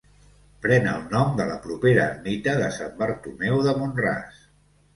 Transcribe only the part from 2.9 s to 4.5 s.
Bartomeu de Mont-ras.